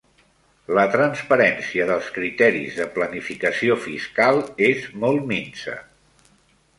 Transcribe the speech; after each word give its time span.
La 0.75 0.83
transparència 0.93 1.85
dels 1.89 2.07
criteris 2.15 2.79
de 2.79 2.87
planificació 2.95 3.77
fiscal 3.83 4.41
és 4.69 4.89
molt 5.05 5.29
minsa. 5.33 5.77